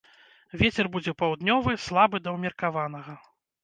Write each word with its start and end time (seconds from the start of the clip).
Вецер 0.61 0.89
будзе 0.95 1.15
паўднёвы, 1.21 1.79
слабы 1.87 2.25
да 2.25 2.29
ўмеркаванага. 2.41 3.21